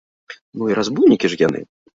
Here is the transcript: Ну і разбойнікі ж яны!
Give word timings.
Ну 0.61 0.69
і 0.71 0.77
разбойнікі 0.79 1.33
ж 1.35 1.41
яны! 1.47 1.61